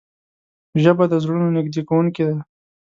[0.83, 2.37] ژبه د زړونو نږدې کوونکې ده